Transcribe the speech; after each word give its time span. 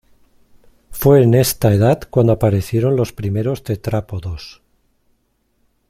Fue 0.89 1.21
en 1.21 1.35
esta 1.35 1.71
edad 1.75 2.09
cuando 2.09 2.33
aparecieron 2.33 2.95
los 2.95 3.13
primeros 3.13 3.63
tetrápodos. 3.63 4.63